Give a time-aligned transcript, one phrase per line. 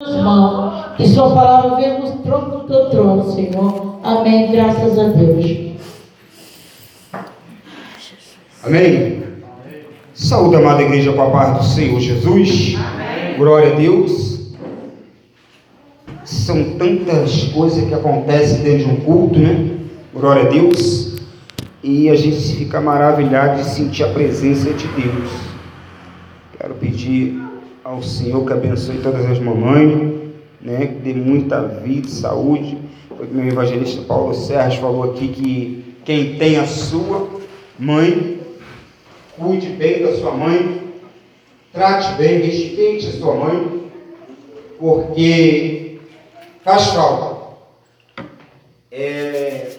[0.00, 0.96] mãos.
[0.96, 3.98] Que Sua palavra venha nos trono do teu trono, Senhor.
[4.02, 4.52] Amém.
[4.52, 5.76] Graças a Deus.
[8.64, 9.22] Amém.
[10.12, 12.74] Saúde, amada igreja, com a paz do Senhor Jesus.
[12.76, 13.36] Amém.
[13.36, 14.54] Glória a Deus.
[16.24, 19.76] São tantas coisas que acontecem dentro de um culto, né?
[20.12, 21.16] Glória a Deus.
[21.82, 25.30] E a gente fica maravilhado de sentir a presença de Deus.
[26.58, 27.45] Quero pedir
[27.86, 30.14] ao Senhor que abençoe todas as mamães,
[30.60, 30.86] né?
[30.86, 32.76] Que dê muita vida saúde.
[33.16, 37.28] Foi que meu evangelista Paulo Sérgio falou aqui que quem tem a sua
[37.78, 38.36] mãe
[39.38, 40.94] Cuide bem da sua mãe,
[41.70, 43.90] trate bem, respeite a sua mãe,
[44.78, 46.00] porque
[46.64, 47.36] faz falta.
[48.90, 49.72] É,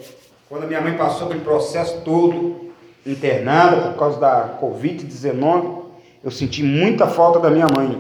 [0.48, 2.72] quando a minha mãe passou pelo processo todo,
[3.04, 5.77] internada por causa da Covid-19,
[6.28, 7.98] eu senti muita falta da minha mãe.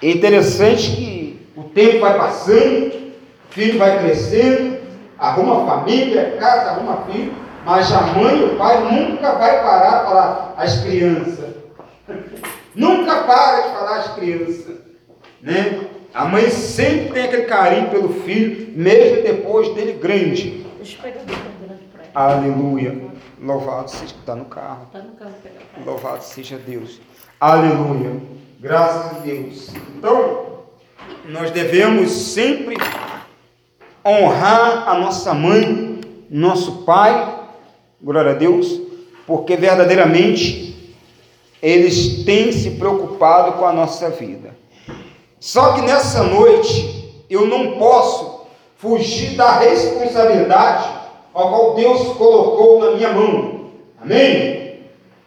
[0.00, 4.78] É interessante que o tempo vai passando, o filho vai crescendo,
[5.18, 10.04] arruma família, casa, arruma filho, mas a mãe e o pai nunca vai parar de
[10.06, 11.54] falar às crianças.
[12.74, 14.76] nunca para de falar às crianças.
[15.42, 15.80] Né?
[16.14, 20.64] A mãe sempre tem aquele carinho pelo filho, mesmo depois dele grande.
[20.78, 21.20] Deixa eu pegar
[22.14, 23.12] Aleluia.
[23.38, 24.14] Louvado seja.
[24.14, 24.86] Está no carro.
[24.86, 25.34] Está no carro.
[25.84, 27.00] Louvado seja Deus.
[27.40, 28.22] Aleluia.
[28.60, 29.70] Graças a Deus.
[29.96, 30.44] Então,
[31.28, 32.76] nós devemos sempre
[34.04, 37.40] honrar a nossa mãe, nosso pai
[38.02, 38.80] glória a Deus,
[39.26, 40.94] porque verdadeiramente
[41.62, 44.54] eles têm se preocupado com a nossa vida.
[45.40, 50.88] Só que nessa noite eu não posso fugir da responsabilidade
[51.34, 53.70] a qual Deus colocou na minha mão.
[54.00, 54.63] Amém?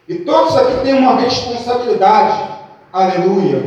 [0.08, 2.48] E todos aqui têm uma responsabilidade.
[2.90, 3.62] Aleluia.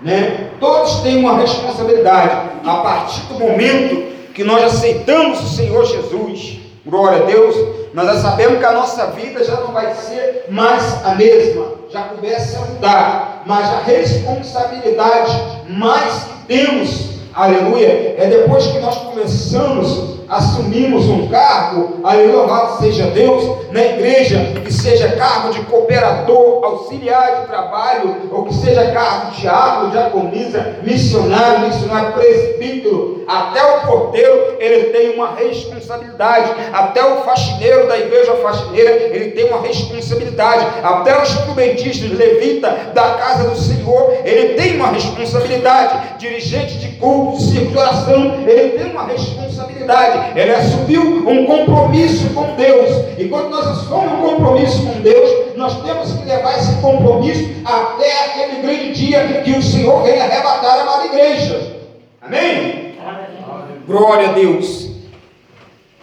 [0.00, 0.52] Né?
[0.58, 2.48] Todos têm uma responsabilidade.
[2.64, 7.54] A partir do momento que nós aceitamos o Senhor Jesus, glória a Deus,
[7.92, 12.04] nós já sabemos que a nossa vida já não vai ser mais a mesma, já
[12.04, 15.32] começa a mudar, mas a responsabilidade
[15.68, 23.06] mais que temos, aleluia, é depois que nós começamos assumimos um cargo, aí louvado seja
[23.06, 29.30] Deus, na igreja, que seja cargo de cooperador, auxiliar de trabalho, ou que seja cargo
[29.30, 37.22] de diácono, diaconisa, missionário, missionário, presbítero, até o porteiro, ele tem uma responsabilidade, até o
[37.22, 43.56] faxineiro da igreja faxineira, ele tem uma responsabilidade, até o instrumentista, levita da casa do
[43.56, 50.38] Senhor, ele tem uma responsabilidade, dirigente de culto, de de oração, ele tem uma responsabilidade,
[50.38, 52.90] ele assumiu um compromisso com Deus.
[53.18, 58.24] E quando nós assumimos um compromisso com Deus, nós temos que levar esse compromisso até
[58.24, 61.76] aquele grande dia que o Senhor venha arrebatar a amada igreja.
[62.22, 62.94] Amém?
[63.04, 63.82] Amém?
[63.86, 64.88] Glória a Deus.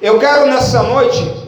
[0.01, 1.45] Eu quero nessa noite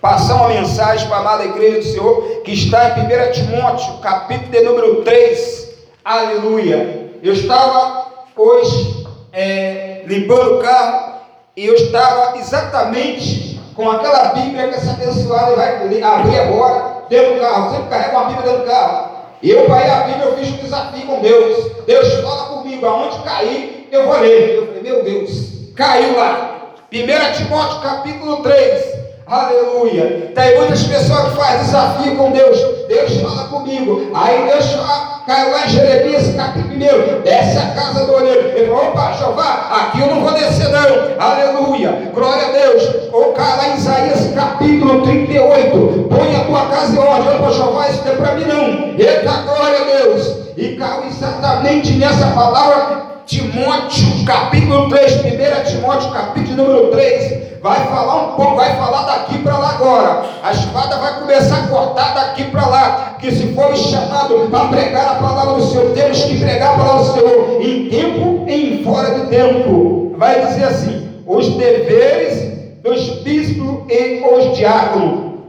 [0.00, 4.50] passar uma mensagem para a amada igreja do Senhor que está em 1 Timóteo, capítulo
[4.50, 5.68] de número 3.
[6.04, 7.10] Aleluia.
[7.22, 8.06] Eu estava
[8.36, 8.97] hoje
[9.38, 11.12] é, limpando o carro
[11.56, 17.40] e eu estava exatamente com aquela Bíblia que essa abençoada vai abrir agora, dentro do
[17.40, 17.70] carro.
[17.70, 19.10] Sempre carrega uma Bíblia dentro do carro.
[19.40, 21.70] E eu, para ir a Bíblia, eu fiz um desafio com Deus.
[21.86, 24.56] Deus fala comigo, aonde cair, eu vou ler.
[24.56, 25.30] Eu falei, meu Deus,
[25.76, 26.74] caiu lá.
[26.92, 28.98] 1 Timóteo capítulo 3.
[29.24, 30.32] Aleluia.
[30.34, 32.58] Tem muitas pessoas que fazem desafio com Deus.
[32.88, 34.10] Deus fala comigo.
[34.14, 38.48] Aí Deus fala caiu lá em Jeremias, capítulo 1, desce a casa do olheiro.
[38.48, 41.22] Ele falou: opa, Jeová, aqui eu não vou descer, não.
[41.22, 43.10] Aleluia, glória a Deus.
[43.12, 47.36] Ou cai lá em Isaías, capítulo 38, põe a tua casa em ordem.
[47.36, 48.98] Opa, Jeová, isso não é para mim, não.
[48.98, 50.38] Eita, glória a Deus.
[50.56, 58.22] E caiu exatamente nessa palavra Timóteo, capítulo 3, 1 Timóteo, capítulo número 3, vai falar
[58.22, 60.24] um pouco, vai falar daqui para lá agora.
[60.42, 63.16] A espada vai começar a cortar daqui para lá.
[63.20, 67.04] Que se for chamado para pregar a palavra do Senhor, temos que pregar a palavra
[67.04, 70.14] do Senhor em tempo e em fora de tempo.
[70.16, 75.40] Vai dizer assim: os deveres dos bispos e os diáconos.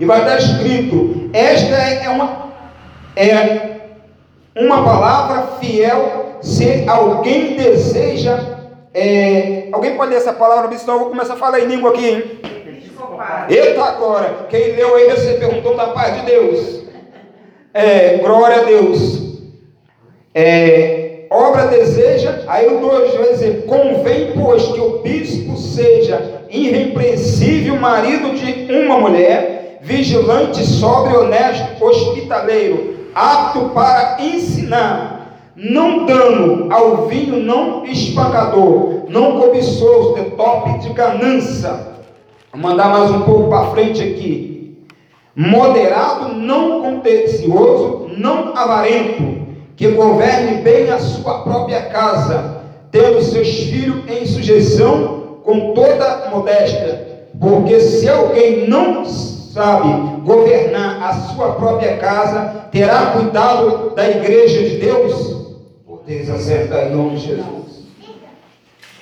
[0.00, 2.48] E vai estar escrito: esta é uma,
[3.14, 3.78] é
[4.56, 8.38] uma palavra fiel se alguém deseja.
[8.92, 12.06] É, alguém pode ler essa palavra, senão eu vou começar a falar em língua aqui,
[12.06, 12.40] hein?
[13.48, 14.46] Eita agora!
[14.48, 15.08] Quem leu aí
[15.52, 16.84] um dom da paz de Deus.
[17.72, 19.20] É, glória a Deus.
[20.32, 27.76] É, obra deseja, aí o 2 vai dizer: convém, pois, que o bispo seja irrepreensível,
[27.76, 35.13] marido de uma mulher, vigilante, sóbrio, honesto, hospitaleiro, apto para ensinar
[35.56, 41.94] não dano ao vinho não espancador, não cobiçoso de top de ganância.
[42.52, 44.78] Vou mandar mais um pouco para frente aqui.
[45.36, 49.44] Moderado, não contencioso, não avarento,
[49.76, 57.28] que governe bem a sua própria casa, tendo seus filhos em sujeição com toda modéstia.
[57.40, 59.88] Porque se alguém não sabe
[60.24, 65.43] governar a sua própria casa, terá cuidado da igreja de Deus?
[66.06, 67.84] Deus acerta em nome de Jesus.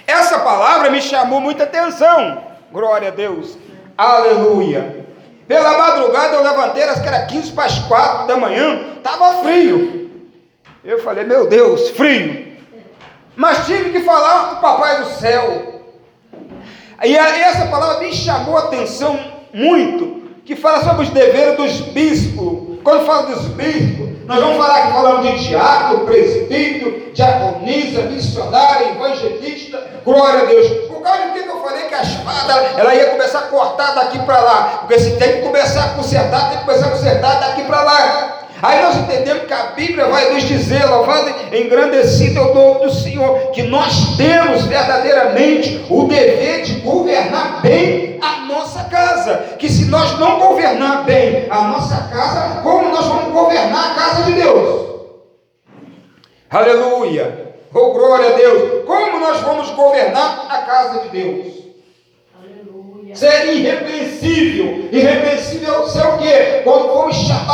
[0.07, 2.45] Essa palavra me chamou muita atenção.
[2.71, 3.59] Glória a Deus.
[3.99, 5.05] Aleluia.
[5.49, 10.11] Pela madrugada eu levantei, acho que era 15 para as 4 da manhã, estava frio.
[10.85, 12.57] Eu falei, meu Deus, frio.
[13.35, 15.83] Mas tive que falar com o papai do céu.
[17.05, 19.19] E essa palavra me chamou a atenção
[19.53, 22.79] muito, que fala sobre os deveres dos bispos.
[22.85, 29.85] Quando fala dos bispos, nós vamos falar aqui falando de diácono, presbítero, diaconisa, missionário, evangelista,
[30.05, 30.69] glória a Deus.
[30.89, 34.19] Por causa do que eu falei que a espada ela ia começar a cortar daqui
[34.21, 34.79] para lá.
[34.81, 38.39] Porque se tem que começar a consertar, tem que começar a consertar daqui para lá.
[38.63, 42.95] Aí nós entendemos que a Bíblia vai nos dizer, louvado, engrandecido é o nome do
[42.95, 49.57] Senhor, que nós temos verdadeiramente o dever de governar bem a nossa casa.
[49.59, 54.23] Que se nós não governar bem a nossa casa, como nós vamos governar a casa
[54.23, 54.93] de Deus?
[56.49, 57.55] Aleluia!
[57.75, 58.85] Oh glória a Deus!
[58.87, 61.63] Como nós vamos governar a casa de Deus?
[63.15, 64.89] ser irrepreensível.
[64.91, 66.61] Irrepreensível ser o quê?
[66.65, 67.52] Quando fomos chamados para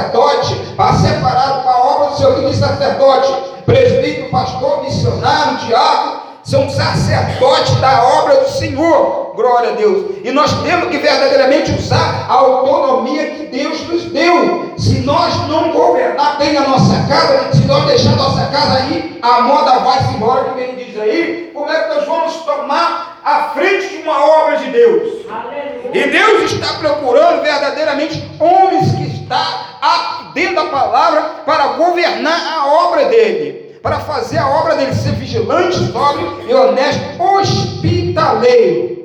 [0.00, 3.32] sacerdote, para separado para a obra do que diz sacerdote,
[3.66, 9.32] presbítero, pastor, missionário, diabo, são sacerdotes da obra do Senhor.
[9.36, 10.16] Glória a Deus.
[10.24, 14.72] E nós temos que verdadeiramente usar a autonomia que Deus nos deu.
[14.76, 19.18] Se nós não governar bem a nossa casa, se nós deixar a nossa casa aí,
[19.22, 23.50] a moda vai-se embora, que quem diz aí, como é que nós vamos tomar à
[23.50, 25.26] frente de uma obra de Deus.
[25.30, 25.90] Aleluia.
[25.92, 33.06] E Deus está procurando verdadeiramente homens que aptos dentro da palavra para governar a obra
[33.06, 39.00] dele, para fazer a obra dele ser vigilante, sóbrio e honesto, hospitaleiro.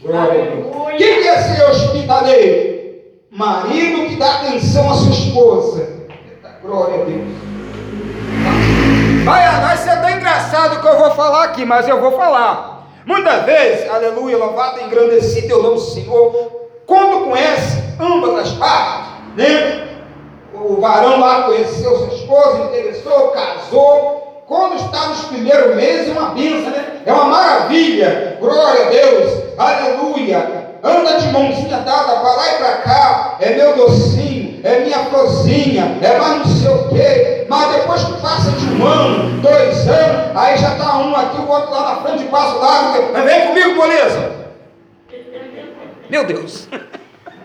[0.00, 0.96] Glória a Deus.
[0.98, 2.74] Quem é ser hospitaleiro?
[3.30, 5.88] Marido que dá atenção à sua esposa.
[6.62, 7.28] Glória a Deus.
[9.24, 12.74] Vai, vai ser até engraçado o que eu vou falar aqui, mas eu vou falar.
[13.06, 19.88] Muitas vezes, aleluia, louvado e engrandecido eu nome Senhor, quando conhece ambas as partes, né?
[20.54, 24.44] O varão lá conheceu sua esposa, interessou, casou.
[24.46, 27.02] Quando está nos primeiros meses, é uma bênção, né?
[27.04, 28.36] É uma maravilha.
[28.40, 30.64] Glória a Deus, aleluia.
[30.82, 33.36] Anda de mãozinha dada para lá e para cá.
[33.40, 37.46] É meu docinho, é minha florzinha, é mais não sei o quê.
[37.48, 41.48] Mas depois que passa de um ano, dois anos, aí já está um aqui, o
[41.48, 42.92] outro lá na frente, passa lá.
[43.24, 44.30] Vem comigo, beleza?
[46.10, 46.68] Meu Deus.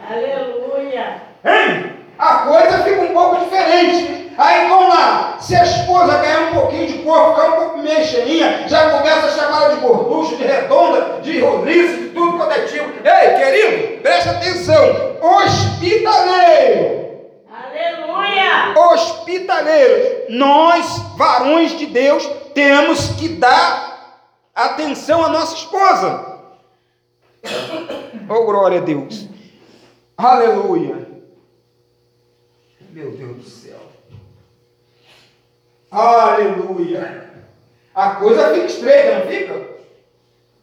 [0.09, 1.28] Aleluia.
[1.43, 1.93] Hein?
[2.17, 4.19] A coisa fica um pouco diferente.
[4.37, 8.05] Aí vamos lá, se a esposa ganhar um pouquinho de corpo, ficar um pouco meio
[8.05, 12.61] cheinha, já começa a chamar de gorducha, de redonda, de roliça, de tudo quanto é
[12.61, 12.85] tipo.
[13.05, 15.17] Ei, querido, preste atenção.
[15.21, 17.09] Hospitaleiro.
[17.51, 18.73] Aleluia!
[18.77, 20.25] Hospitaleiro.
[20.29, 24.21] Nós, varões de Deus, temos que dar
[24.55, 26.39] atenção à nossa esposa.
[28.31, 29.27] Oh, glória a Deus.
[30.15, 31.08] Aleluia.
[32.99, 33.79] Meu Deus do céu.
[35.89, 37.29] Aleluia.
[37.95, 39.61] A coisa fica estreita, não fica?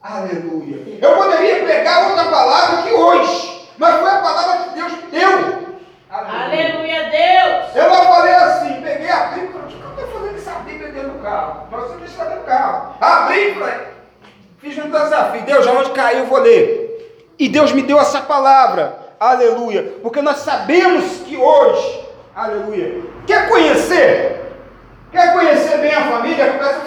[0.02, 0.99] Aleluia.
[1.00, 5.78] Eu poderia pregar outra palavra que hoje, mas foi a palavra que Deus deu.
[6.11, 7.75] Aleluia, Deus.
[7.75, 10.93] Eu não falei assim, peguei a Bíblia falei, o que eu estou fazendo essa Bíblia
[10.93, 11.69] dentro do carro?
[11.71, 12.97] Nós você deixa dentro do carro.
[13.00, 13.55] Abri
[14.59, 15.40] fiz um desafio.
[15.40, 17.33] Deus, aonde caiu eu vou ler.
[17.38, 19.07] E Deus me deu essa palavra.
[19.19, 19.95] Aleluia.
[20.02, 22.05] Porque nós sabemos que hoje,
[22.37, 24.37] aleluia, quer conhecer?
[25.11, 26.52] Quer conhecer bem a família?
[26.52, 26.81] Começa a